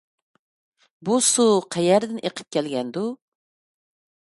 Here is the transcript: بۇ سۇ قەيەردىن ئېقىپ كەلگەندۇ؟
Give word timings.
بۇ 1.09 1.17
سۇ 1.27 1.45
قەيەردىن 1.77 2.23
ئېقىپ 2.25 2.51
كەلگەندۇ؟ 2.59 3.07